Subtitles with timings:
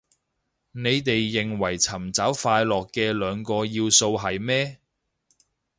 [0.71, 4.79] 你哋認為尋找快樂嘅兩個要素係咩